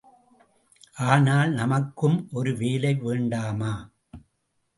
ஆனால் 1.03 1.51
நமக்கும் 1.51 2.17
ஒரு 2.31 2.53
வேலை 2.55 2.93
வேண்டாமா? 2.95 3.73